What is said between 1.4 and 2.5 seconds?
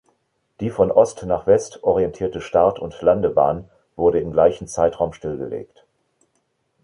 West orientierte